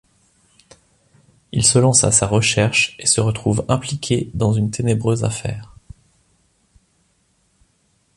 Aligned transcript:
Il 1.51 1.63
se 1.63 1.77
lance 1.77 2.03
à 2.03 2.11
sa 2.11 2.25
recherche 2.25 2.95
et 2.97 3.05
se 3.05 3.21
retrouve 3.21 3.63
impliqué 3.69 4.31
dans 4.33 4.51
une 4.51 4.71
ténébreuse 4.71 5.23
affaire. 5.23 5.75